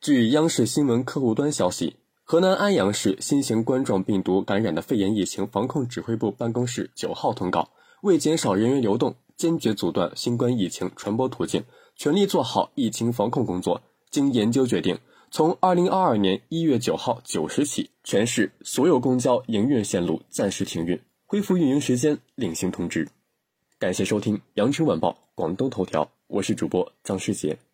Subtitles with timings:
[0.00, 7.68] 据央视新闻客户端消息河南安阳市新型冠状病毒感染的肺炎疫情防控指挥部办公室九号通告
[8.02, 11.64] 为减少人员流动坚决阻断新冠疫情传播途径
[11.96, 13.82] 全力做好疫情防控工作。
[14.08, 14.96] 经研究决定
[15.32, 23.08] 从二零二二年一月九号九时起全市所有公交营运线路暂时停运恢复运营时间另行通知。
[23.80, 27.67] 感谢收听羊城晚报广东头条我是主播张世杰。